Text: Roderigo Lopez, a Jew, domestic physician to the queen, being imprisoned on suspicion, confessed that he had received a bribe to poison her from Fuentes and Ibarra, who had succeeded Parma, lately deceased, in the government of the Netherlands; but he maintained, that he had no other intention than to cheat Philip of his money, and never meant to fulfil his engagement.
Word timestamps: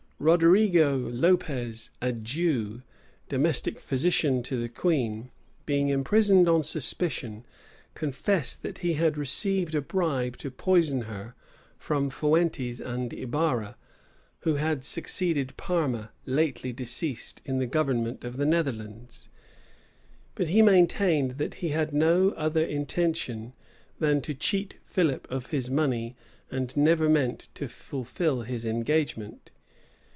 Roderigo 0.23 1.09
Lopez, 1.11 1.89
a 1.99 2.11
Jew, 2.13 2.83
domestic 3.27 3.79
physician 3.79 4.43
to 4.43 4.61
the 4.61 4.69
queen, 4.69 5.31
being 5.65 5.89
imprisoned 5.89 6.47
on 6.47 6.61
suspicion, 6.61 7.43
confessed 7.95 8.61
that 8.61 8.77
he 8.85 8.93
had 8.93 9.17
received 9.17 9.73
a 9.73 9.81
bribe 9.81 10.37
to 10.37 10.51
poison 10.51 11.01
her 11.09 11.33
from 11.75 12.11
Fuentes 12.11 12.79
and 12.79 13.11
Ibarra, 13.13 13.75
who 14.41 14.57
had 14.57 14.85
succeeded 14.85 15.57
Parma, 15.57 16.11
lately 16.27 16.71
deceased, 16.71 17.41
in 17.43 17.57
the 17.57 17.65
government 17.65 18.23
of 18.23 18.37
the 18.37 18.45
Netherlands; 18.45 19.27
but 20.35 20.49
he 20.49 20.61
maintained, 20.61 21.39
that 21.39 21.55
he 21.55 21.69
had 21.69 21.93
no 21.95 22.29
other 22.37 22.63
intention 22.63 23.53
than 23.97 24.21
to 24.21 24.35
cheat 24.35 24.77
Philip 24.85 25.25
of 25.31 25.47
his 25.47 25.71
money, 25.71 26.15
and 26.51 26.77
never 26.77 27.09
meant 27.09 27.49
to 27.55 27.67
fulfil 27.67 28.43
his 28.43 28.65
engagement. 28.67 29.49